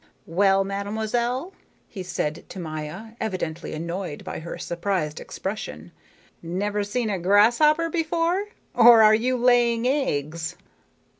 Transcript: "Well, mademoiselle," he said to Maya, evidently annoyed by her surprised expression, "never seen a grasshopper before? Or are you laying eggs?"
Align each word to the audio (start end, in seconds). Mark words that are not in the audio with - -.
"Well, 0.25 0.63
mademoiselle," 0.63 1.53
he 1.87 2.01
said 2.01 2.45
to 2.49 2.59
Maya, 2.59 3.09
evidently 3.21 3.75
annoyed 3.75 4.23
by 4.23 4.39
her 4.39 4.57
surprised 4.57 5.19
expression, 5.19 5.91
"never 6.41 6.83
seen 6.83 7.11
a 7.11 7.19
grasshopper 7.19 7.87
before? 7.87 8.45
Or 8.73 9.03
are 9.03 9.13
you 9.13 9.37
laying 9.37 9.87
eggs?" 9.87 10.55